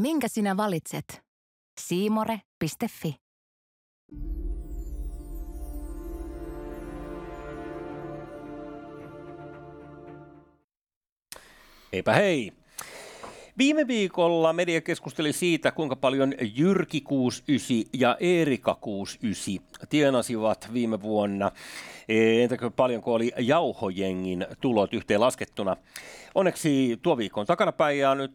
[0.00, 1.22] Minkä sinä valitset?
[1.80, 3.16] Siimore.fi
[11.92, 12.63] Eipä hei!
[13.58, 21.50] Viime viikolla media keskusteli siitä, kuinka paljon Jyrki 69 ja Erika 69 tienasivat viime vuonna.
[22.08, 25.76] E, entäkö paljonko oli jauhojengin tulot yhteen laskettuna?
[26.34, 28.34] Onneksi tuo viikko on takanapäin ja nyt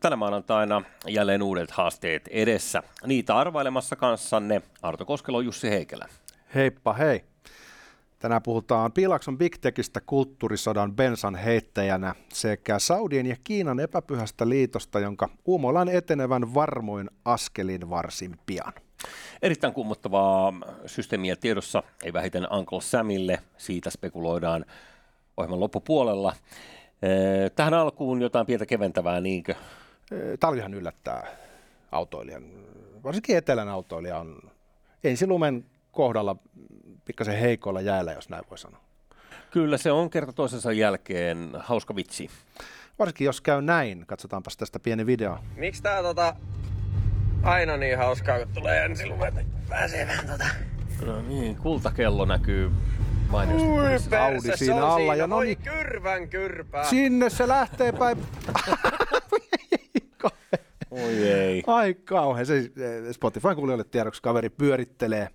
[0.00, 2.82] tänä maanantaina jälleen uudet haasteet edessä.
[3.06, 6.08] Niitä arvailemassa kanssanne Arto Koskelo, Jussi Heikelä.
[6.54, 7.33] Heippa hei!
[8.24, 15.28] Tänään puhutaan Piilakson Big Techistä kulttuurisodan bensan heittäjänä sekä Saudien ja Kiinan epäpyhästä liitosta, jonka
[15.44, 18.72] uumoillaan etenevän varmoin askelin varsin pian.
[19.42, 20.52] Erittäin kummottavaa
[20.86, 24.64] systeemiä tiedossa, ei vähiten Uncle Samille, siitä spekuloidaan
[25.36, 26.34] ohjelman loppupuolella.
[27.56, 29.54] Tähän alkuun jotain pientä keventävää, niinkö?
[30.40, 31.26] Talvihan yllättää
[31.92, 32.44] autoilijan,
[33.04, 34.38] varsinkin etelän autoilija on
[35.04, 36.36] ensilumen kohdalla
[37.04, 38.80] pikkasen heikoilla jäällä, jos näin voi sanoa.
[39.50, 42.30] Kyllä se on kerta toisensa jälkeen hauska vitsi.
[42.98, 45.38] Varsinkin jos käy näin, katsotaanpas tästä pieni video.
[45.56, 46.36] Miksi tää tota
[47.42, 50.44] aina niin hauskaa, kun tulee ensilumet, niin pääsee vähän tota...
[51.06, 52.70] No niin, kultakello näkyy
[53.28, 53.68] mainiosti.
[53.68, 55.58] Ui, Audi siinä alla siinä, ja no niin.
[55.58, 56.84] kyrvän kyrpää.
[56.84, 58.18] Sinne se lähtee päin.
[60.90, 61.62] Oi ei.
[61.66, 62.46] Ai kauhean.
[62.46, 62.70] Se
[63.12, 65.28] Spotify kuulijoille tiedoksi kaveri pyörittelee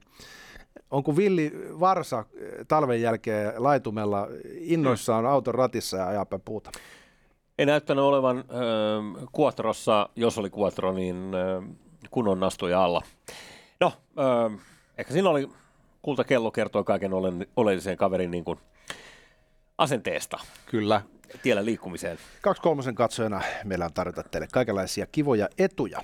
[0.92, 4.28] onko Villi Varsa eh, talven jälkeen laitumella
[4.59, 6.72] innoissaan auton ratissa ja ajaa puuta?
[7.58, 8.44] Ei näyttänyt olevan äh,
[9.40, 11.76] Quattrossa, jos oli Quattro, niin äh,
[12.12, 13.02] kunnon nastoja alla.
[13.80, 14.59] No, äh,
[14.98, 15.50] ehkä siinä oli
[16.02, 17.12] kultakello kertoi kaiken
[17.56, 18.59] oleellisen kaverin niin kuin
[19.78, 20.40] asenteesta.
[20.66, 21.02] Kyllä.
[21.44, 22.18] Tiellä liikkumiseen.
[22.42, 26.02] Kaksi kolmosen katsojana meillä on tarjota teille kaikenlaisia kivoja etuja.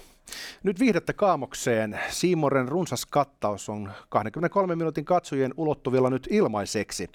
[0.63, 1.99] Nyt viihdettä kaamokseen.
[2.09, 7.09] Siimoren runsas kattaus on 23 minuutin katsojien ulottuvilla nyt ilmaiseksi.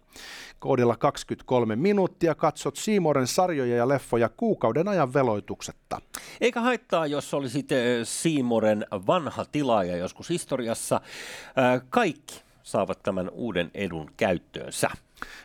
[0.59, 6.00] Koodilla 23 minuuttia katsot Siimoren sarjoja ja leffoja kuukauden ajan veloituksetta.
[6.41, 7.69] Eikä haittaa, jos olisit
[8.04, 11.00] Siimoren vanha tilaaja joskus historiassa.
[11.91, 14.91] Kaikki saavat tämän uuden edun käyttöönsä.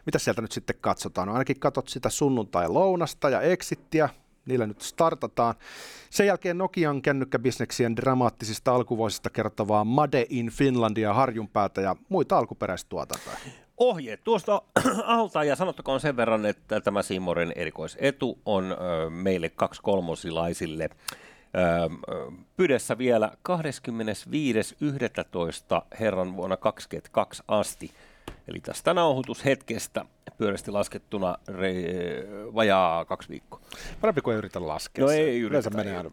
[0.05, 1.27] Mitä sieltä nyt sitten katsotaan?
[1.27, 4.09] No ainakin katsot sitä sunnuntai-lounasta ja exittiä,
[4.45, 5.55] niillä nyt startataan.
[6.09, 13.37] Sen jälkeen Nokian kännykkäbisneksien dramaattisista alkuvuosista kertovaa Made in Finlandia harjunpäätä ja muita alkuperäistuotantoja.
[13.77, 14.61] Ohje tuosta
[15.05, 18.77] alta ja sanottakoon sen verran, että tämä Simoren erikoisetu on
[19.09, 20.89] meille kaksi kolmosilaisille
[22.57, 23.53] pydessä vielä 25.11.
[25.99, 27.91] herran vuonna 2022 asti.
[28.47, 30.05] Eli tästä nauhoitushetkestä
[30.37, 33.61] pyörästi laskettuna re- vajaa kaksi viikkoa.
[34.01, 35.05] Parempi kuin ei yritä laskea.
[35.05, 35.69] No ei yritä.
[35.69, 36.11] menee aina.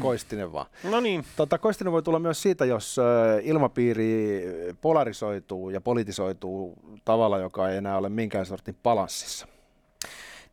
[0.00, 0.66] Koistinen vaan.
[0.90, 1.24] No niin.
[1.36, 2.96] Tota, koistinen voi tulla myös siitä, jos
[3.42, 4.42] ilmapiiri
[4.80, 6.74] polarisoituu ja politisoituu
[7.04, 9.46] tavalla, joka ei enää ole minkään sortin balanssissa.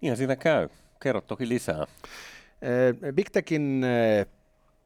[0.02, 0.70] Niinhän siinä käy.
[1.02, 1.86] Kerro toki lisää.
[3.16, 3.86] Big Techin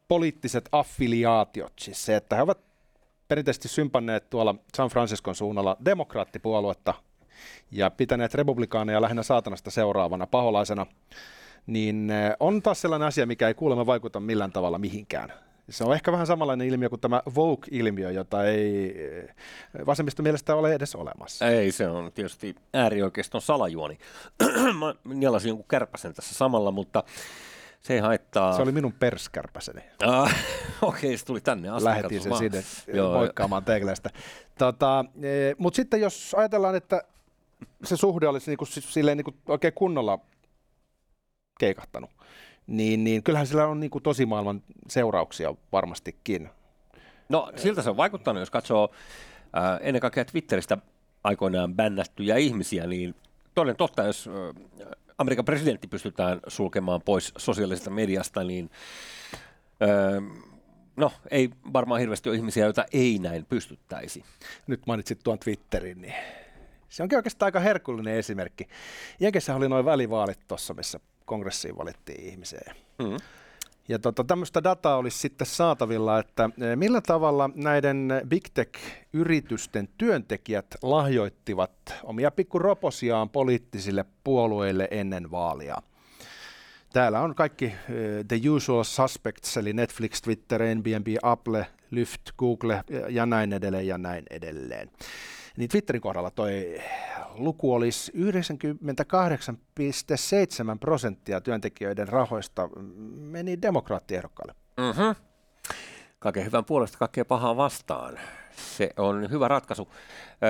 [0.07, 2.68] poliittiset affiliaatiot, siis se, että he ovat
[3.29, 6.93] perinteisesti sympanneet tuolla San Franciscon suunnalla demokraattipuoluetta
[7.71, 10.85] ja pitäneet republikaaneja lähinnä saatanasta seuraavana paholaisena,
[11.67, 15.33] niin eh, on taas sellainen asia, mikä ei kuulemma vaikuta millään tavalla mihinkään.
[15.69, 19.35] Se on ehkä vähän samanlainen ilmiö kuin tämä Vogue-ilmiö, jota ei eh,
[19.85, 21.47] vasemmista mielestä ole edes olemassa.
[21.47, 23.97] Ei, se on tietysti äärioikeiston salajuoni.
[24.79, 27.03] Mä nielasin jonkun kärpäsen tässä samalla, mutta
[27.81, 28.55] se ei haittaa.
[28.55, 29.81] Se oli minun perskärpäseni.
[30.03, 30.35] Ah,
[30.81, 31.85] Okei, okay, se tuli tänne asti.
[31.85, 32.63] Lähetin sen sinne
[33.13, 34.09] moikkaamaan Teglestä.
[34.57, 37.03] Tota, e, Mutta sitten jos ajatellaan, että
[37.83, 40.19] se suhde olisi niinku, silleen niinku oikein kunnolla
[41.59, 42.09] keikahtanut,
[42.67, 46.49] niin, niin kyllähän sillä on niinku tosimaailman seurauksia varmastikin.
[47.29, 48.91] No siltä se on vaikuttanut, jos katsoo
[49.57, 50.77] äh, ennen kaikkea Twitteristä
[51.23, 53.15] aikoinaan bännättyjä ihmisiä, niin
[53.55, 58.69] toden totta, jos äh, Amerikan presidentti pystytään sulkemaan pois sosiaalisesta mediasta, niin
[59.81, 60.21] öö,
[60.95, 64.23] no ei varmaan hirveästi ole ihmisiä, joita ei näin pystyttäisi.
[64.67, 66.13] Nyt mainitsit tuon Twitterin, niin
[66.89, 68.67] se onkin oikeastaan aika herkullinen esimerkki.
[69.19, 72.75] Jenkessä oli noin välivaalit tuossa, missä kongressiin valittiin ihmisiä.
[72.99, 73.17] Mm.
[73.89, 80.65] Ja tota, tämmöistä dataa olisi sitten saatavilla, että e, millä tavalla näiden big tech-yritysten työntekijät
[80.81, 81.71] lahjoittivat
[82.03, 85.81] omia pikkuroposiaan poliittisille puolueille ennen vaalia.
[86.93, 87.71] Täällä on kaikki uh,
[88.27, 94.23] the usual suspects, eli Netflix, Twitter, Airbnb, Apple, Lyft, Google ja näin edelleen ja näin
[94.29, 94.91] edelleen.
[95.59, 96.81] Niin Twitterin kohdalla toi
[97.35, 98.17] luku olisi 98,7
[100.79, 102.69] prosenttia työntekijöiden rahoista
[103.15, 104.55] meni demokraattiehdokkaille.
[104.77, 105.15] Mm-hmm.
[106.19, 108.19] Kaiken hyvän puolesta kaikkea pahaa vastaan.
[108.51, 109.93] Se on hyvä ratkaisu.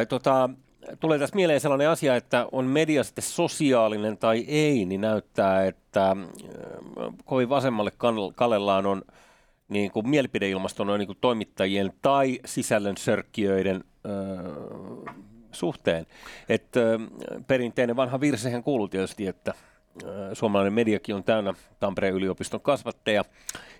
[0.09, 0.49] Tota,
[0.99, 6.15] tulee tässä mieleen sellainen asia, että on media sitten sosiaalinen tai ei, niin näyttää, että
[7.25, 7.91] kovin vasemmalle
[8.35, 9.01] kallellaan on
[9.69, 13.83] niin kuin mielipideilmaston niin kuin toimittajien tai sisällön sörkkiöiden
[15.51, 16.05] suhteen.
[16.49, 16.99] Et, ö,
[17.47, 19.53] perinteinen vanha virsehän kuuluu tietysti, että
[20.03, 23.25] ö, suomalainen mediakin on täynnä Tampereen yliopiston kasvatteja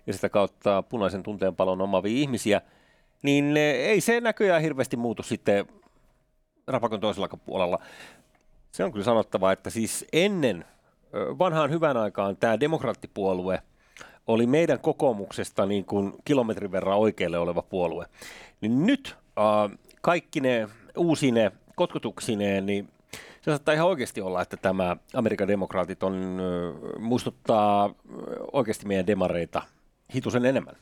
[0.07, 2.61] ja sitä kautta punaisen tunteenpalon omavia ihmisiä,
[3.23, 5.67] niin ei se näköjään hirveästi muutu sitten
[6.67, 7.79] rapakon toisella puolella.
[8.71, 10.65] Se on kyllä sanottava, että siis ennen
[11.13, 13.61] vanhaan hyvän aikaan tämä demokraattipuolue
[14.29, 18.05] oli meidän kokoomuksesta niin kuin kilometrin verran oikealle oleva puolue.
[18.61, 20.67] Niin nyt äh, kaikki ne
[20.97, 22.89] uusine kotkotuksineen, niin
[23.41, 27.95] se saattaa ihan oikeasti olla, että tämä Amerikan demokraatit on, äh, muistuttaa
[28.51, 29.61] oikeasti meidän demareita
[30.15, 30.75] hitusen enemmän.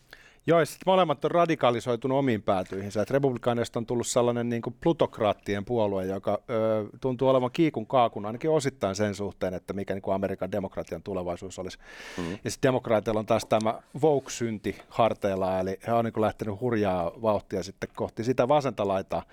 [0.48, 3.02] Joo, ja sitten molemmat on radikalisoitunut omiin päätyihinsä.
[3.02, 8.26] Että republikaaneista on tullut sellainen niin kuin plutokraattien puolue, joka ö, tuntuu olevan kiikun kaakun
[8.26, 11.78] ainakin osittain sen suhteen, että mikä niin kuin Amerikan demokratian tulevaisuus olisi.
[12.18, 12.38] Mm-hmm.
[12.44, 17.12] Ja sitten demokraateilla on taas tämä vogue-synti harteilla, eli he on niin kuin lähtenyt hurjaa
[17.22, 19.24] vauhtia sitten kohti sitä vasenta laitaa.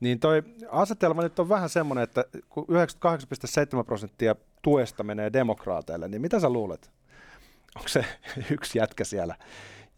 [0.00, 2.66] Niin toi asetelma nyt on vähän semmoinen, että kun
[3.78, 6.90] 98,7 prosenttia tuesta menee demokraateille, niin mitä sä luulet?
[7.76, 8.04] Onko se
[8.54, 9.34] yksi jätkä siellä?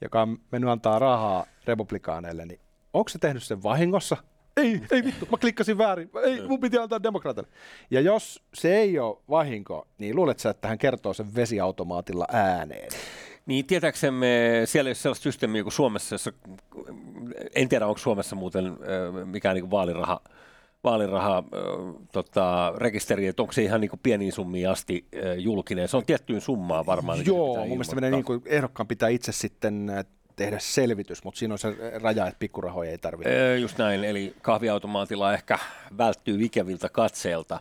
[0.01, 2.61] Joka on mennyt antaa rahaa republikaaneille, niin
[2.93, 4.17] onko se tehnyt sen vahingossa?
[4.57, 7.49] Ei, ei vittu, mä klikkasin väärin, ei, mun piti antaa demokraatille.
[7.91, 12.89] Ja jos se ei ole vahinko, niin luulet sä, että hän kertoo sen vesiautomaatilla ääneen?
[13.47, 16.33] Niin tietääksemme siellä ei ole sellaista systeemiä kuin Suomessa, jossa,
[17.55, 18.77] en tiedä onko Suomessa muuten
[19.25, 20.21] mikään niin vaaliraha,
[20.85, 21.45] vaaliraha
[22.13, 25.05] tota, rekisteri, että onko se ihan niin kuin pieniin summiin asti
[25.39, 25.89] julkinen.
[25.89, 27.19] Se on tiettyyn summaan varmaan.
[27.19, 29.93] Niin Joo, mun mielestä menee niin kuin ehdokkaan pitää itse sitten
[30.37, 33.59] tehdä selvitys, mutta siinä on se raja, että pikkurahoja ei tarvitse.
[33.59, 35.59] Just näin, eli kahviautomaatilla ehkä
[35.99, 37.61] välttyy ikäviltä katseelta.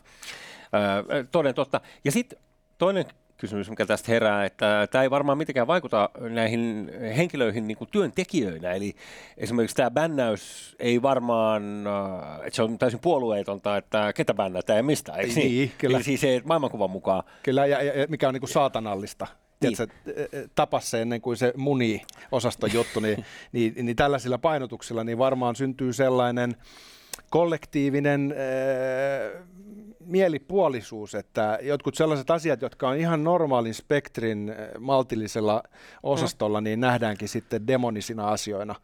[1.32, 1.82] Toden totta.
[2.04, 2.40] Ja sitten
[2.78, 3.06] toinen
[3.40, 8.72] kysymys, mikä tästä herää, että tämä ei varmaan mitenkään vaikuta näihin henkilöihin niin kuin työntekijöinä.
[8.72, 8.96] Eli
[9.38, 14.84] esimerkiksi tämä bännäys ei varmaan, äh, että se on täysin puolueetonta, että ketä bännätään ja
[14.84, 15.48] mistä, eikö niin?
[15.48, 15.98] niin kyllä.
[15.98, 17.24] Eli siis se maailmankuvan mukaan.
[17.44, 19.28] Kyllä, ja, ja mikä on niin kuin saatanallista.
[19.62, 19.76] Niin.
[19.76, 22.02] Tiedätkö, tapas se ennen kuin se muni
[22.32, 26.56] osaston juttu, niin, niin, niin tällaisilla painotuksilla niin varmaan syntyy sellainen
[27.30, 29.46] kollektiivinen äh,
[30.10, 35.64] mielipuolisuus, että jotkut sellaiset asiat, jotka on ihan normaalin spektrin eh, maltillisella
[36.04, 38.76] osastolla, niin nähdäänkin sitten demonisina asioina.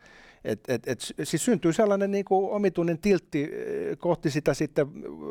[0.44, 4.88] Et, et, et, siis syntyy sellainen niin kuin omituinen tiltti eh, kohti sitä sitten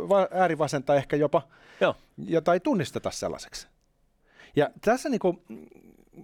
[0.08, 1.42] va- äärivasenta ehkä jopa,
[1.80, 1.96] Joo.
[2.26, 3.66] jota ei tunnisteta sellaiseksi.
[4.56, 5.38] Ja tässä niin kuin,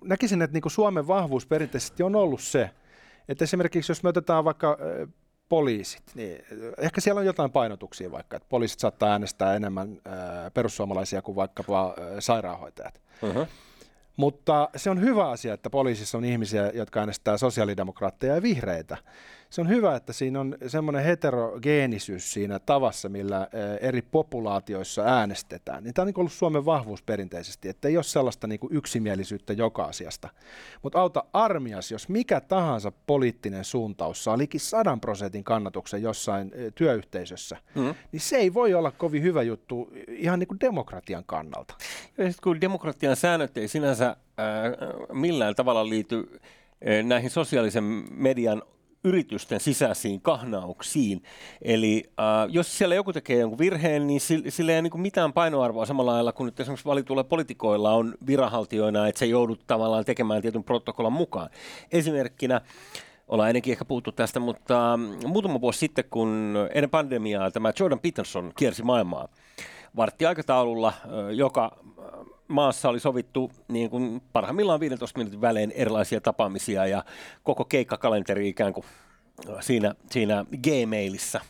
[0.04, 2.70] näkisin, että niin kuin Suomen vahvuus perinteisesti on ollut se,
[3.28, 4.78] että esimerkiksi jos me otetaan vaikka
[5.50, 6.44] poliisit, niin
[6.78, 11.86] ehkä siellä on jotain painotuksia vaikka, että poliisit saattaa äänestää enemmän ää, perussuomalaisia kuin vaikkapa
[11.86, 13.00] ää, sairaanhoitajat.
[13.22, 13.48] Uh-huh.
[14.16, 18.96] Mutta se on hyvä asia, että poliisissa on ihmisiä, jotka äänestää sosiaalidemokraatteja ja vihreitä
[19.50, 23.48] se on hyvä, että siinä on semmoinen heterogeenisyys siinä tavassa, millä
[23.80, 25.84] eri populaatioissa äänestetään.
[25.84, 29.52] Niin tämä on niin ollut Suomen vahvuus perinteisesti, että ei ole sellaista niin kuin yksimielisyyttä
[29.52, 30.28] joka asiasta.
[30.82, 37.56] Mutta auta armias, jos mikä tahansa poliittinen suuntaus saa liki sadan prosentin kannatuksen jossain työyhteisössä,
[37.74, 37.94] mm.
[38.12, 41.74] niin se ei voi olla kovin hyvä juttu ihan niin kuin demokratian kannalta.
[42.18, 44.16] Ja sitten kun demokratian säännöt ei sinänsä äh,
[45.12, 46.40] millään tavalla liity
[47.02, 48.62] näihin sosiaalisen median
[49.04, 51.22] yritysten sisäisiin kahnauksiin.
[51.62, 55.86] Eli äh, jos siellä joku tekee jonkun virheen, niin sillä, ei ole niin mitään painoarvoa
[55.86, 60.64] samalla lailla kuin nyt esimerkiksi valituilla poliitikoilla on viranhaltijoina, että se joudut tavallaan tekemään tietyn
[60.64, 61.50] protokollan mukaan.
[61.92, 62.60] Esimerkkinä
[63.28, 68.00] ollaan ennenkin ehkä puhuttu tästä, mutta ähm, muutama vuosi sitten, kun ennen pandemiaa tämä Jordan
[68.00, 69.28] Peterson kiersi maailmaa
[69.96, 70.92] varttiaikataululla,
[71.34, 71.78] joka
[72.50, 77.04] maassa oli sovittu niin kuin parhaimmillaan 15 minuutin välein erilaisia tapaamisia ja
[77.42, 78.86] koko keikkakalenteri ikään kuin
[79.60, 81.40] siinä, siinä Gmailissa.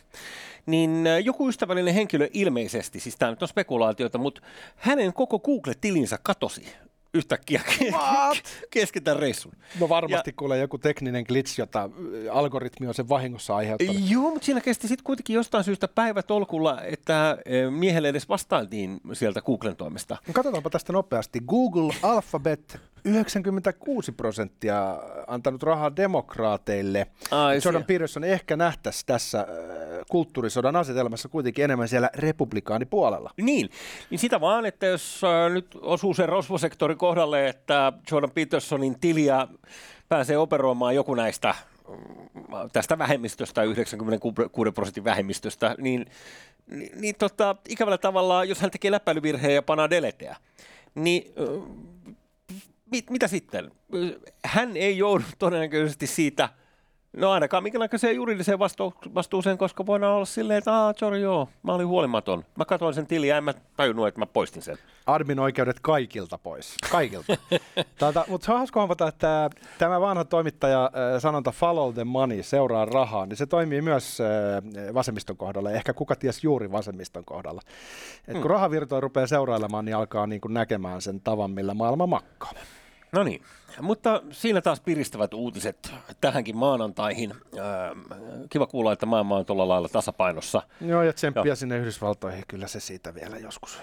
[0.65, 4.41] Niin äh, joku ystävällinen henkilö ilmeisesti, siis tämä nyt on spekulaatiota, mutta
[4.75, 6.75] hänen koko Google-tilinsä katosi
[7.13, 7.61] yhtäkkiä
[8.69, 9.51] kesken tämän reissun.
[9.79, 11.89] No varmasti ja, kuulee joku tekninen glitch, jota
[12.31, 14.09] algoritmi on sen vahingossa aiheuttanut.
[14.09, 17.37] Joo, mutta siinä kesti sitten kuitenkin jostain syystä päivä tolkulla, että
[17.69, 20.17] miehelle edes vastailtiin sieltä Googlen toimesta.
[20.27, 21.39] No katsotaanpa tästä nopeasti.
[21.47, 27.07] Google Alphabet 96 prosenttia antanut rahaa demokraateille.
[27.31, 29.45] Ai, Jordan Peterson ehkä nähtäisi tässä äh,
[30.09, 33.31] kulttuurisodan asetelmassa kuitenkin enemmän siellä republikaanipuolella.
[33.37, 33.69] Niin,
[34.09, 39.47] niin sitä vaan, että jos äh, nyt osuu se rosvosektori kohdalle, että Jordan Petersonin tiliä
[40.09, 41.55] pääsee operoimaan joku näistä
[41.89, 46.05] mm, tästä vähemmistöstä, 96 prosentin vähemmistöstä, niin,
[46.67, 50.35] niin, niin tota, ikävällä tavalla, jos hän tekee läppäilyvirheen ja panaa deleteä,
[50.95, 51.33] niin
[52.91, 53.71] mit, mitä sitten?
[54.45, 56.49] Hän ei joudu todennäköisesti siitä–
[57.17, 61.73] No ainakaan minkälaiseen juridiseen vastu- vastuuseen, koska voidaan olla silleen, että aah, sorry, joo, mä
[61.73, 62.45] olin huolimaton.
[62.55, 64.77] Mä katsoin sen tiliä ja en mä tajunnut, että mä poistin sen.
[65.05, 66.75] Admin oikeudet kaikilta pois.
[66.91, 67.37] Kaikilta.
[67.99, 72.43] Tuota, mutta se on hauska huomata, että tämä vanha toimittaja äh, sanonta follow the money,
[72.43, 77.61] seuraa rahaa, niin se toimii myös äh, vasemmiston kohdalla, ehkä kuka ties juuri vasemmiston kohdalla.
[78.27, 78.49] Et kun hmm.
[78.49, 82.51] rahavirtoja rupeaa seurailemaan, niin alkaa niin kuin näkemään sen tavan, millä maailma makkaa.
[83.11, 83.41] No niin,
[83.81, 87.33] mutta siinä taas piristävät uutiset tähänkin maanantaihin.
[88.49, 90.61] kiva kuulla, että maailma on tuolla lailla tasapainossa.
[90.81, 93.81] Joo, ja tsemppiä sinne Yhdysvaltoihin, kyllä se siitä vielä joskus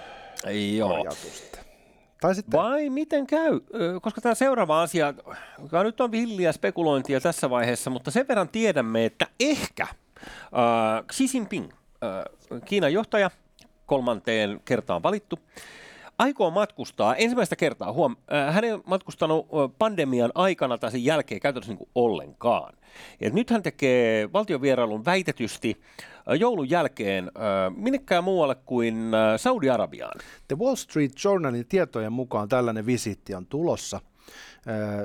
[0.77, 1.05] Joo.
[2.21, 2.61] Tai sitten...
[2.61, 3.61] Vai miten käy?
[4.03, 5.15] Koska tämä seuraava asia,
[5.63, 11.25] joka nyt on villiä spekulointia tässä vaiheessa, mutta sen verran tiedämme, että ehkä äh, Xi
[11.35, 11.69] Jinping,
[12.05, 13.31] äh, Kiinan johtaja,
[13.87, 15.39] kolmanteen kertaan valittu,
[16.19, 19.47] aikoo matkustaa ensimmäistä kertaa, huom, äh, hän ei matkustanut
[19.79, 22.75] pandemian aikana tai sen jälkeen käytännössä niin kuin ollenkaan.
[23.21, 25.81] Ja nyt hän tekee valtiovierailun väitetysti
[26.39, 27.31] joulun jälkeen
[27.77, 30.21] minnekään muualle kuin Saudi-Arabiaan.
[30.49, 34.01] The Wall Street Journalin tietojen mukaan tällainen visiitti on tulossa.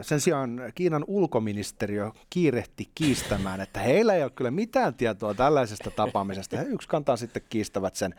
[0.02, 6.58] Sen sijaan Kiinan ulkoministeriö kiirehti kiistämään, että heillä ei ole kyllä mitään tietoa tällaisesta tapaamisesta.
[6.58, 8.16] He yksi kantaa sitten kiistävät sen.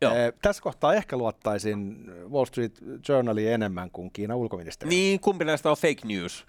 [0.00, 0.12] Joo.
[0.42, 2.78] Tässä kohtaa ehkä luottaisin Wall Street
[3.08, 4.90] Journaliin enemmän kuin Kiinan ulkoministeriö.
[4.90, 6.46] Niin, kumpi näistä on fake news?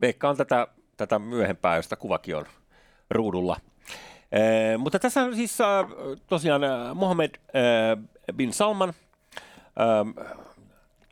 [0.00, 0.66] Veikkaan tätä,
[0.96, 2.46] tätä myöhempää, josta kuvakin on
[3.10, 3.56] ruudulla.
[4.32, 5.86] Eh, mutta tässä on siis äh,
[6.26, 6.62] tosiaan
[6.94, 10.36] Mohammed äh, bin Salman, äh,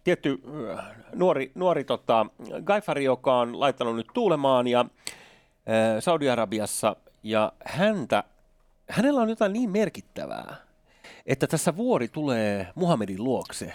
[0.09, 0.43] tietty
[0.79, 0.85] äh,
[1.15, 2.27] nuori, nuori tota,
[2.65, 4.87] Gaifari, joka on laittanut nyt tuulemaan ja äh,
[6.00, 8.25] Saudi-Arabiassa, ja häntä,
[8.91, 10.57] hänellä on jotain niin merkittävää,
[11.27, 13.73] että tässä vuori tulee Muhammedin luokse.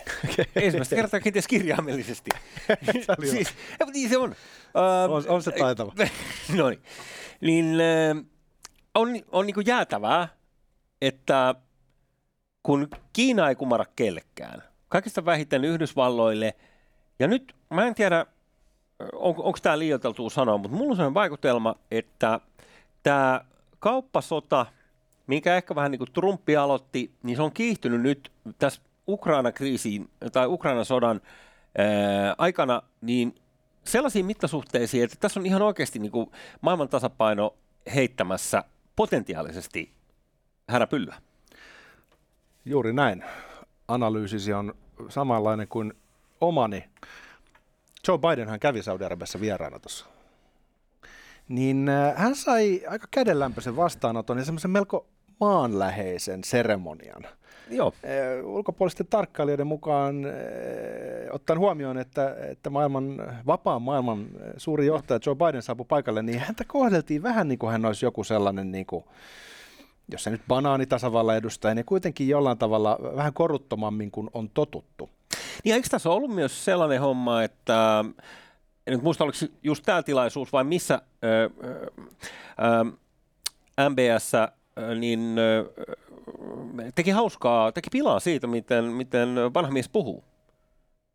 [0.56, 2.30] Ensimmäistä kertaa kenties kirjaimellisesti.
[3.32, 3.50] siis,
[3.94, 4.30] niin se on.
[4.30, 5.94] Uh, on, on se taitava.
[6.58, 6.82] no niin.
[7.42, 7.78] Niin,
[8.16, 8.25] uh,
[8.96, 10.28] on, on niin jäätävää,
[11.02, 11.56] että
[12.63, 14.63] kun Kiina ei kumara kellekään,
[14.94, 16.56] kaikista vähiten Yhdysvalloille,
[17.20, 18.26] ja nyt mä en tiedä,
[19.14, 22.40] on, onko tämä liioiteltua sanoa, mutta mulla on sellainen vaikutelma, että
[23.04, 23.42] tämä
[23.80, 24.66] kauppasota,
[25.28, 30.48] mikä ehkä vähän niin kuin Trumpi aloitti, niin se on kiihtynyt nyt tässä Ukraina-kriisiin tai
[30.48, 31.22] Ukrainan sodan
[31.78, 33.36] ää, aikana, niin
[33.84, 36.32] sellaisiin mittasuhteisiin, että tässä on ihan oikeasti niin kuin
[36.62, 37.56] maailman tasapaino
[37.96, 38.64] heittämässä
[38.96, 39.92] potentiaalisesti
[40.70, 41.16] häräpyllyä.
[42.66, 43.24] Juuri näin.
[43.88, 44.74] Analyysisi on
[45.10, 45.94] samanlainen kuin
[46.42, 46.86] omani.
[48.08, 50.06] Joe Bidenhan kävi Saudi-Arabiassa vieraana tuossa.
[51.48, 55.06] Niin äh, hän sai aika kädenlämpöisen vastaanoton ja semmoisen melko
[55.40, 57.24] maanläheisen seremonian.
[57.70, 57.94] Joo.
[58.04, 60.32] Äh, ulkopuolisten tarkkailijoiden mukaan, äh,
[61.32, 66.64] ottaen huomioon, että, että maailman, vapaan maailman suuri johtaja Joe Biden saapui paikalle, niin häntä
[66.68, 69.04] kohdeltiin vähän niin kuin hän olisi joku sellainen, niin kuin,
[70.12, 75.10] jos se nyt banaanitasavallan edustaja, niin kuitenkin jollain tavalla vähän koruttomammin kuin on totuttu.
[75.64, 78.06] Niin eikö tässä ollut myös sellainen homma, että
[78.88, 81.50] en nyt muista, oliko just tämä tilaisuus vai missä ö,
[82.60, 82.86] ö,
[83.90, 84.32] MBS
[85.00, 85.72] niin ö,
[86.96, 90.24] teki hauskaa, teki pilaa siitä, miten, miten vanha mies puhuu.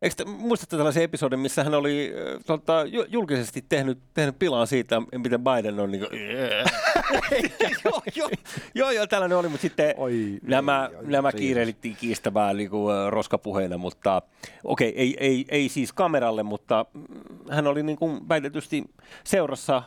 [0.01, 2.13] Eikö te, muistatte tällaisen episodin, missä hän oli
[2.45, 6.21] tota, julkisesti tehnyt, tehnyt pilaan siitä, miten Biden on niin kuin,
[7.85, 8.29] joo, joo,
[8.75, 13.77] joo, joo, tällainen oli, mutta sitten oi, nämä, oi, nämä kiireilittiin kiistämään niin kuin, roskapuheena,
[13.77, 14.21] mutta
[14.63, 16.85] okei, okay, ei, ei, ei siis kameralle, mutta
[17.49, 18.83] hän oli niin kuin väitetysti
[19.23, 19.83] seurassa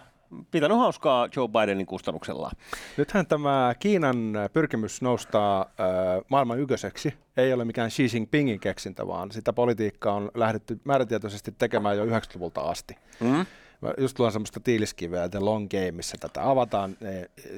[0.50, 2.50] pitänyt hauskaa Joe Bidenin kustannuksella.
[2.96, 5.86] Nythän tämä Kiinan pyrkimys nostaa äh,
[6.28, 11.96] maailman ykköseksi ei ole mikään Xi Jinpingin keksintä, vaan sitä politiikkaa on lähdetty määrätietoisesti tekemään
[11.96, 12.96] jo 90-luvulta asti.
[13.20, 13.46] Mm
[13.82, 16.96] mä just luon semmoista tiiliskiveä, The Long Game, missä tätä avataan.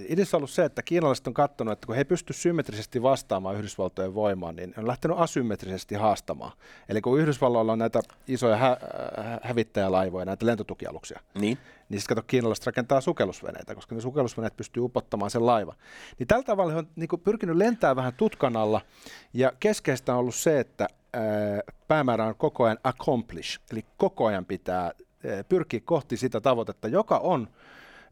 [0.08, 4.14] Idessä on ollut se, että kiinalaiset on katsonut, että kun he pystyvät symmetrisesti vastaamaan Yhdysvaltojen
[4.14, 6.52] voimaan, niin on lähtenyt asymmetrisesti haastamaan.
[6.88, 8.78] Eli kun Yhdysvalloilla on näitä isoja hä-
[9.42, 15.30] hävittäjälaivoja, näitä lentotukialuksia, niin, niin sitten kato, kiinalaiset rakentaa sukellusveneitä, koska ne sukellusveneet pystyy upottamaan
[15.30, 15.76] sen laivan.
[16.18, 18.80] Niin tällä tavalla he on niin pyrkinyt lentää vähän tutkan alla,
[19.32, 20.88] ja keskeistä on ollut se, että
[21.88, 24.92] päämäärä on koko ajan accomplish, eli koko ajan pitää
[25.48, 27.48] pyrkiä kohti sitä tavoitetta, joka on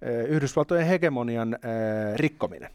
[0.03, 2.71] eh, Yhdysvaltojen hegemonian eh, rikkominen.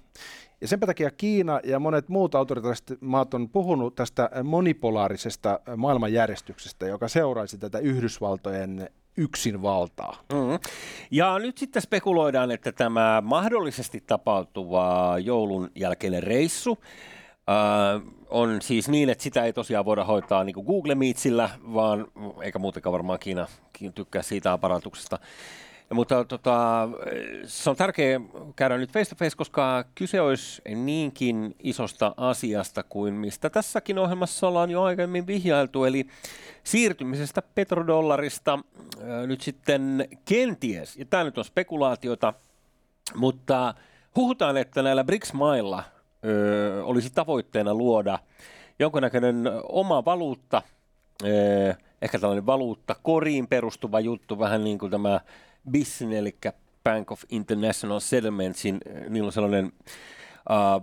[0.61, 7.07] Ja sen takia Kiina ja monet muut autoritaariset maat on puhunut tästä monipolaarisesta maailmanjärjestyksestä, joka
[7.07, 10.15] seuraisi tätä Yhdysvaltojen yksin valtaa.
[10.33, 10.59] Mm.
[11.11, 16.77] Ja nyt sitten spekuloidaan, että tämä mahdollisesti tapahtuva joulun jälkeinen reissu
[17.49, 22.07] äh, on siis niin, että sitä ei tosiaan voida hoitaa niin Google Meetsillä, vaan
[22.41, 23.47] eikä muutenkaan varmaan Kiina,
[23.95, 25.19] tykkää siitä aparatuksesta.
[25.93, 26.89] Mutta tota,
[27.45, 28.19] se on tärkeää
[28.55, 34.47] käydä nyt face to face, koska kyse olisi niinkin isosta asiasta kuin mistä tässäkin ohjelmassa
[34.47, 36.07] ollaan jo aiemmin vihjailtu, eli
[36.63, 38.59] siirtymisestä petrodollarista
[39.27, 42.33] nyt sitten kenties, ja tämä nyt on spekulaatiota,
[43.15, 43.73] mutta
[44.15, 45.83] huhutaan, että näillä BRICS-mailla
[46.83, 48.19] olisi tavoitteena luoda
[48.79, 50.61] jonkinnäköinen oma valuutta,
[52.01, 55.19] ehkä tällainen valuutta koriin perustuva juttu, vähän niin kuin tämä
[55.71, 56.37] BISin, eli
[56.83, 58.77] Bank of International Settlementsin,
[59.09, 59.71] niillä on sellainen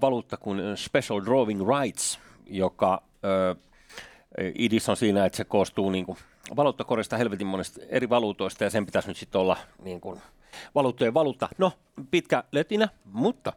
[0.00, 3.02] valuutta kuin Special Drawing Rights, joka
[4.54, 6.18] idis on siinä, että se koostuu niin kuin
[6.56, 10.20] valuuttakorista helvetin monesta eri valuutoista ja sen pitäisi nyt sitten olla niin kuin
[10.74, 11.48] valuuttojen valuutta.
[11.58, 11.72] No,
[12.10, 13.52] pitkä lötinä, mutta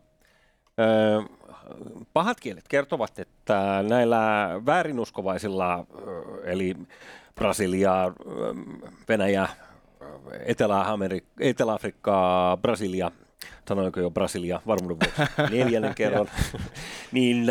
[2.13, 5.85] pahat kielet kertovat, että näillä väärinuskovaisilla,
[6.43, 6.75] eli
[7.35, 8.13] Brasilia,
[9.09, 9.49] Venäjä,
[10.45, 13.11] Etelä-Amerik- Etelä-Afrikkaa, Brasilia,
[13.67, 16.27] sanoinko jo Brasilia varmuuden vuoksi neljännen kerran,
[17.11, 17.45] niin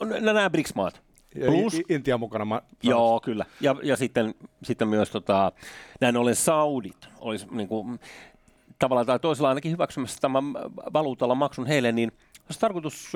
[0.00, 1.00] on nämä BRICS-maat.
[1.46, 2.44] Plus, Intia mukana.
[2.44, 3.44] Mä joo, kyllä.
[3.60, 5.52] Ja, ja sitten, sitten myös tota,
[6.00, 8.00] näin ollen Saudit olisi niin kuin,
[8.78, 10.44] tavallaan tai toisella ainakin hyväksymässä tämän
[10.92, 12.12] valuutalla maksun heille, niin–
[12.48, 13.12] olisi tarkoitus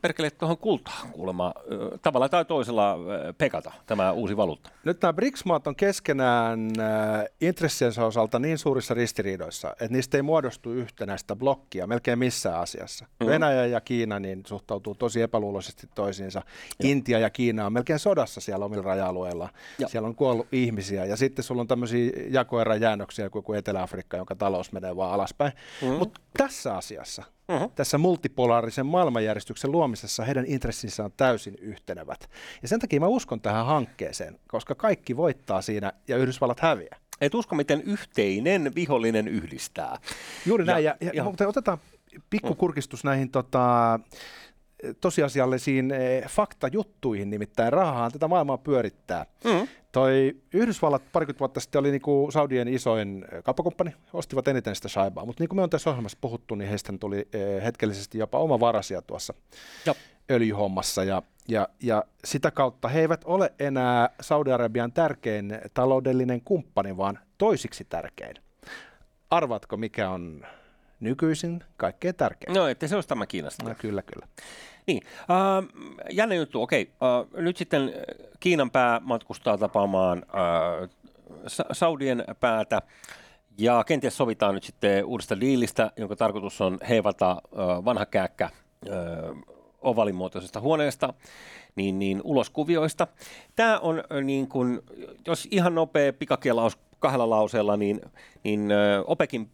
[0.00, 1.54] perkele tuohon kultaan kuulemma
[2.02, 2.98] tavalla tai toisella
[3.38, 4.70] pekata tämä uusi valuutta.
[4.84, 6.70] Nyt nämä BRICS-maat on keskenään
[7.40, 13.04] intressiensä osalta niin suurissa ristiriidoissa, että niistä ei muodostu yhtenäistä blokkia melkein missään asiassa.
[13.04, 13.32] Mm-hmm.
[13.32, 16.42] Venäjä ja Kiina niin suhtautuu tosi epäluuloisesti toisiinsa.
[16.82, 16.88] Ja.
[16.88, 19.48] Intia ja Kiina on melkein sodassa siellä omilla raja-alueilla.
[19.78, 19.88] Ja.
[19.88, 24.96] Siellä on kuollut ihmisiä ja sitten sulla on tämmöisiä jakoerajäännöksiä kuin Etelä-Afrikka, jonka talous menee
[24.96, 25.52] vaan alaspäin.
[25.82, 25.98] Mm-hmm.
[25.98, 27.72] Mutta tässä asiassa Uh-huh.
[27.74, 32.30] Tässä multipolaarisen maailmanjärjestyksen luomisessa heidän intressinsä on täysin yhtenevät.
[32.62, 36.96] Ja sen takia mä uskon tähän hankkeeseen, koska kaikki voittaa siinä ja Yhdysvallat häviää.
[37.20, 39.98] Et usko, miten yhteinen vihollinen yhdistää.
[40.46, 40.84] Juuri näin.
[40.84, 41.78] Ja, ja, ja, ja otetaan
[42.30, 44.00] pikkukurkistus näihin tota,
[45.00, 49.26] tosiasiallisiin eh, faktajuttuihin, nimittäin rahaa tätä maailmaa pyörittää.
[49.44, 49.68] Mm.
[49.92, 55.26] Toi Yhdysvallat parikymmentä vuotta sitten oli niinku Saudien isoin eh, kauppakumppani, ostivat eniten sitä shaibaa,
[55.26, 58.60] mutta niin kuin me on tässä ohjelmassa puhuttu, niin heistä tuli eh, hetkellisesti jopa oma
[58.60, 59.34] varasia tuossa
[59.86, 59.96] Jop.
[60.30, 67.18] öljyhommassa, ja, ja, ja sitä kautta he eivät ole enää Saudi-Arabian tärkein taloudellinen kumppani, vaan
[67.38, 68.34] toisiksi tärkein.
[69.30, 70.46] Arvatko, mikä on
[71.00, 72.54] nykyisin kaikkein tärkein?
[72.54, 73.68] No, että se olisi tämä Kiinasta.
[73.68, 74.26] No, kyllä, kyllä.
[74.86, 76.90] Niin, äh, jännä juttu, okei.
[76.92, 77.92] Äh, nyt sitten
[78.40, 80.90] Kiinan pää matkustaa tapaamaan äh,
[81.72, 82.82] Saudien päätä
[83.58, 88.52] ja kenties sovitaan nyt sitten uudesta diilistä, jonka tarkoitus on heivata äh, vanha kääkkä äh,
[89.80, 91.14] ovalimuotoisesta huoneesta
[91.76, 93.06] niin, niin ulos kuvioista.
[93.56, 94.80] Tämä on äh, niin kuin,
[95.26, 98.00] jos ihan nopea pikakielaus kahdella lauseella, niin,
[98.44, 99.50] niin äh, OPEKin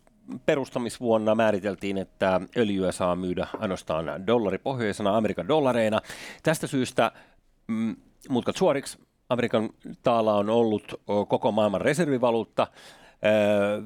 [0.47, 6.01] perustamisvuonna määriteltiin, että öljyä saa myydä ainoastaan dollaripohjaisena Amerikan dollareina.
[6.43, 7.13] Tästä syystä
[7.67, 7.97] mm,
[8.29, 8.99] mutkat suoriksi.
[9.29, 9.71] Amerikan
[10.03, 12.67] taala on ollut koko maailman reservivaluutta.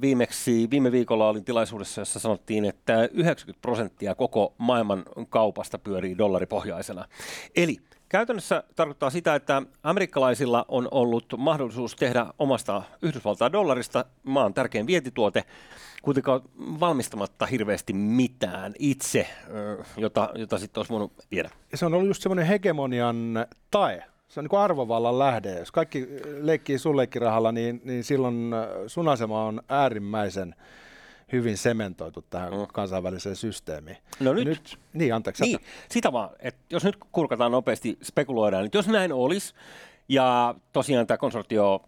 [0.00, 7.04] Viimeksi viime viikolla olin tilaisuudessa, jossa sanottiin, että 90 prosenttia koko maailman kaupasta pyörii dollaripohjaisena.
[7.56, 7.76] Eli
[8.10, 15.44] Käytännössä tarkoittaa sitä, että amerikkalaisilla on ollut mahdollisuus tehdä omasta Yhdysvaltain dollarista maan tärkein vientituote,
[16.02, 19.28] kuitenkaan valmistamatta hirveästi mitään itse,
[19.96, 21.50] jota, jota sitten olisi voinut viedä.
[21.74, 24.04] Se on ollut just semmoinen hegemonian tae.
[24.30, 25.58] Se on niin kuin arvovallan lähde.
[25.58, 26.08] Jos kaikki
[26.40, 28.50] leikkii sun leikkirahalla, niin, niin silloin
[28.86, 30.54] sun asema on äärimmäisen
[31.32, 32.66] hyvin sementoitu tähän mm.
[32.72, 33.96] kansainväliseen systeemiin.
[34.20, 35.42] No nyt, nyt niin, anteeksi.
[35.42, 39.54] Niin, sitä vaan, että jos nyt kurkataan nopeasti, spekuloidaan, että jos näin olisi,
[40.08, 41.82] ja tosiaan tämä konsortio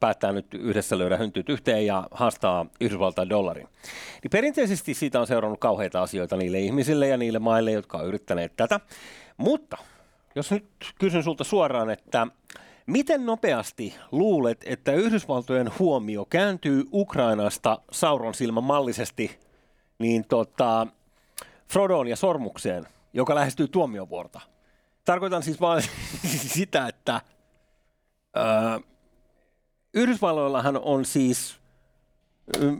[0.00, 3.68] päättää nyt yhdessä löydä hyntyt yhteen ja haastaa Yhdysvaltain dollarin.
[4.22, 8.52] Niin perinteisesti siitä on seurannut kauheita asioita niille ihmisille ja niille maille, jotka ovat yrittäneet
[8.56, 8.80] tätä.
[9.36, 9.76] Mutta
[10.34, 10.66] jos nyt
[10.98, 12.26] kysyn sulta suoraan, että
[12.86, 19.38] miten nopeasti luulet, että Yhdysvaltojen huomio kääntyy Ukrainasta Sauron silmän mallisesti
[19.98, 20.86] niin tota,
[21.68, 24.40] Frodoon ja Sormukseen, joka lähestyy tuomiovuorta?
[25.04, 25.82] Tarkoitan siis vain
[26.56, 27.20] sitä, että
[28.36, 28.44] öö,
[29.94, 31.56] Yhdysvalloillahan on siis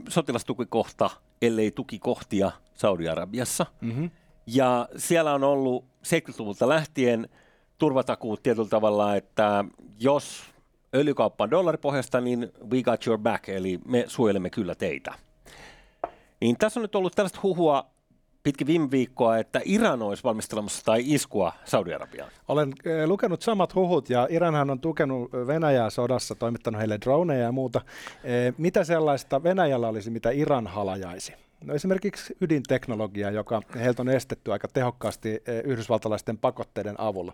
[0.09, 1.09] sotilastukikohta,
[1.41, 3.65] ellei tukikohtia Saudi-Arabiassa.
[3.81, 4.11] Mm-hmm.
[4.47, 7.29] Ja siellä on ollut 70-luvulta lähtien
[7.77, 9.65] turvatakuut tietyllä tavalla, että
[9.99, 10.43] jos
[10.95, 15.13] öljykauppa on dollaripohjasta, niin we got your back, eli me suojelemme kyllä teitä.
[16.41, 17.95] Niin tässä on nyt ollut tällaista huhua
[18.43, 22.31] pitkin viime viikkoa, että Iran olisi valmistelemassa tai iskua Saudi-Arabiaan.
[22.47, 27.51] Olen äh, lukenut samat huhut ja Iranhan on tukenut Venäjää sodassa, toimittanut heille droneja ja
[27.51, 27.81] muuta.
[27.85, 31.44] Äh, mitä sellaista Venäjällä olisi, mitä Iran halajaisi?
[31.63, 37.33] No esimerkiksi ydinteknologia, joka heiltä on estetty aika tehokkaasti yhdysvaltalaisten pakotteiden avulla.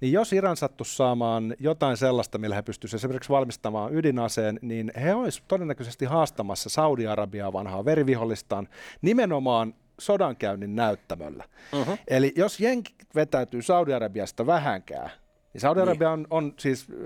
[0.00, 5.14] Niin jos Iran sattuisi saamaan jotain sellaista, millä he pystyisivät esimerkiksi valmistamaan ydinaseen, niin he
[5.14, 8.68] olisivat todennäköisesti haastamassa Saudi-Arabiaa vanhaa verivihollistaan
[9.02, 11.44] nimenomaan sodankäynnin näyttämöllä.
[11.72, 11.98] Uh-huh.
[12.08, 15.10] Eli jos jenki vetäytyy Saudi-Arabiasta vähänkään,
[15.52, 16.26] niin Saudi-Arabia niin.
[16.30, 16.96] on, on siis äh,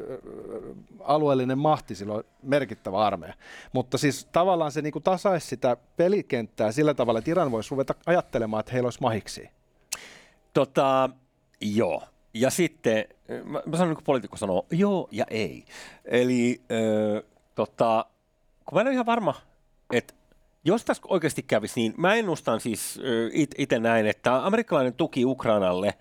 [1.01, 3.35] alueellinen mahti, silloin merkittävä armeija.
[3.73, 7.95] Mutta siis tavallaan se niin kuin tasaisi sitä pelikenttää sillä tavalla, että Iran voisi ruveta
[8.07, 9.51] ajattelemaan, että heillä olisi mahiksi.
[10.55, 11.11] Tota,
[11.61, 12.03] joo.
[12.35, 13.05] Ja sitten,
[13.45, 15.65] mä, mä sanon niin kuin poliitikko sanoo, joo ja ei.
[16.05, 17.23] Eli äh,
[17.55, 18.07] tota,
[18.65, 19.35] kun mä en ole ihan varma,
[19.93, 20.15] että
[20.65, 23.01] jos tässä oikeasti kävisi niin, mä ennustan siis
[23.59, 25.95] itse näin, että amerikkalainen tuki Ukrainalle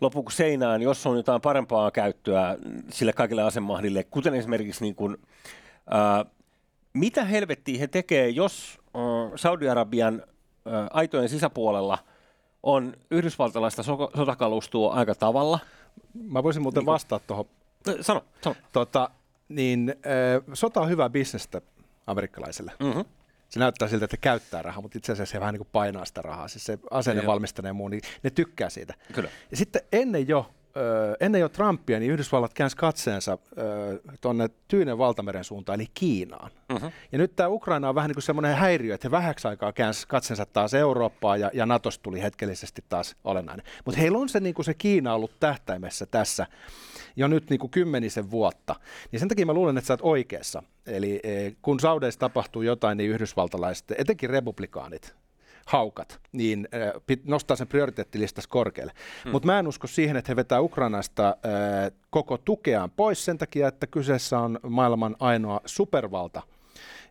[0.00, 2.56] lopuksi seinään, jos on jotain parempaa käyttöä
[2.90, 5.16] sille kaikille asemahdille, kuten esimerkiksi niin kuin,
[5.90, 6.24] ää,
[6.92, 9.02] mitä helvettiä he tekee, jos ää,
[9.36, 10.22] Saudi-Arabian
[10.66, 11.98] ää, aitojen sisäpuolella
[12.62, 15.58] on yhdysvaltalaista so- sotakalustua aika tavalla.
[16.14, 17.44] Mä voisin muuten niin kuin, vastata tuohon.
[18.00, 18.56] Sano, sano.
[18.72, 19.10] Tota,
[19.48, 21.60] niin, ää, sota on hyvää bisnestä
[22.06, 22.72] amerikkalaisille.
[22.80, 23.04] Mm-hmm
[23.50, 26.22] se näyttää siltä, että käyttää rahaa, mutta itse asiassa se vähän niin kuin painaa sitä
[26.22, 26.48] rahaa.
[26.48, 28.94] Siis se aseiden valmistaja ja muu, niin ne tykkää siitä.
[29.12, 29.30] Kyllä.
[29.50, 30.50] Ja sitten ennen jo,
[31.20, 33.38] ennen jo Trumpia, niin Yhdysvallat käänsi katseensa
[34.20, 36.50] tuonne Tyynen valtameren suuntaan, eli Kiinaan.
[36.74, 36.92] Uh-huh.
[37.12, 40.08] Ja nyt tämä Ukraina on vähän niin kuin semmoinen häiriö, että he vähäksi aikaa käänsi
[40.08, 43.66] katseensa taas Eurooppaan, ja, ja Natosta tuli hetkellisesti taas olennainen.
[43.84, 46.46] Mutta heillä on se, niin kuin se Kiina ollut tähtäimessä tässä
[47.16, 48.76] jo nyt niin kuin kymmenisen vuotta.
[49.12, 50.62] Niin sen takia mä luulen, että sä oot oikeassa.
[50.86, 55.14] Eli e, kun Saudeissa tapahtuu jotain, niin yhdysvaltalaiset, etenkin republikaanit,
[55.66, 56.78] haukat, niin e,
[57.24, 58.92] nostaa sen prioriteettilistassa korkealle.
[59.24, 59.32] Hmm.
[59.32, 61.48] Mutta mä en usko siihen, että he vetää Ukrainasta e,
[62.10, 66.42] koko tukeaan pois sen takia, että kyseessä on maailman ainoa supervalta–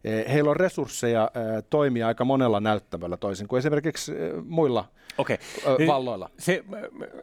[0.03, 1.31] Eh, heillä on resursseja
[1.69, 4.11] toimia aika monella näyttämällä toisin kuin esimerkiksi
[4.45, 4.85] muilla
[5.17, 5.37] okay.
[5.87, 6.29] valloilla.
[6.37, 6.63] Se,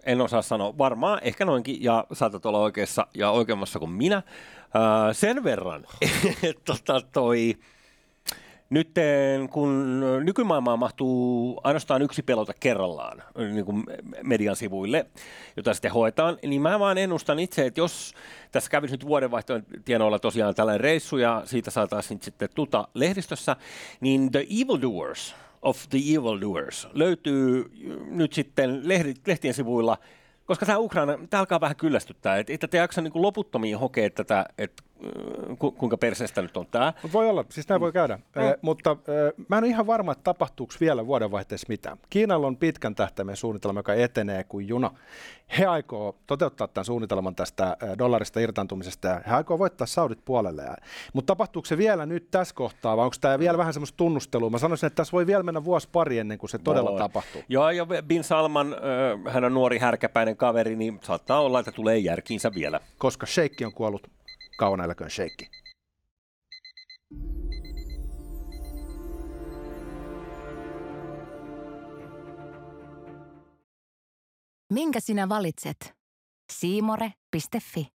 [0.05, 0.79] en osaa sanoa.
[0.79, 4.23] Varmaan ehkä noinkin, ja saatat olla oikeassa ja oikeammassa kuin minä.
[5.13, 5.87] sen verran,
[6.43, 7.57] että tota, toi
[8.71, 8.91] nyt
[9.51, 13.85] kun nykymaailmaan mahtuu ainoastaan yksi pelota kerrallaan niin kuin
[14.23, 15.07] median sivuille,
[15.57, 18.15] jota sitten hoetaan, niin mä vaan ennustan itse, että jos
[18.53, 23.57] tässä kävisi nyt vuodenvaihtojen tienoilla tosiaan tällainen reissu ja siitä saataisiin sitten tuta lehdistössä,
[24.01, 27.71] niin The Evildoers of the Evildoers löytyy
[28.11, 28.83] nyt sitten
[29.27, 29.99] lehtien sivuilla
[30.47, 34.47] koska tämä Ukraina, tämä alkaa vähän kyllästyttää, että et te jaksa niin loputtomiin hokea tätä,
[34.59, 34.83] että
[35.57, 36.93] ku, kuinka perseestä nyt on tämä.
[37.03, 38.43] Mut voi olla, siis näin voi käydä, mm.
[38.43, 41.99] eh, mutta eh, mä en ole ihan varma, että tapahtuuko vielä vuodenvaihteessa mitään.
[42.11, 44.91] Kiinalla on pitkän tähtäimen suunnitelma, joka etenee kuin juna.
[45.59, 50.63] He aikoo toteuttaa tämän suunnitelman tästä dollarista irtaantumisesta ja he aikoo voittaa Saudit puolelle.
[51.13, 54.51] Mutta tapahtuuko se vielä nyt tässä kohtaa vai onko tämä vielä vähän semmoista tunnustelua?
[54.51, 56.99] Mä sanoisin, että tässä voi vielä mennä vuosi pari ennen kuin se todella voi.
[56.99, 57.43] tapahtuu.
[57.49, 58.77] Joo, ja Bin Salman,
[59.29, 62.81] hän on nuori härkäpäinen kaveri, niin saattaa olla, että tulee järkiinsä vielä.
[62.99, 64.11] Koska Sheikki on kuollut
[64.57, 65.51] kauan sheikki.
[74.73, 75.95] Minkä sinä valitset?
[76.53, 77.96] Siimore.fi